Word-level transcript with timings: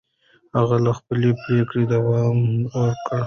هغه 0.57 0.77
له 0.85 0.91
خپلې 0.99 1.29
پرېکړې 1.41 1.83
دوام 1.93 2.37
ورکړ. 2.75 3.19